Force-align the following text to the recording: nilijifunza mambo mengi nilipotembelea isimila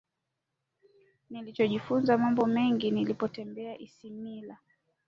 nilijifunza 1.29 2.17
mambo 2.17 2.45
mengi 2.45 2.91
nilipotembelea 2.91 3.79
isimila 3.79 4.57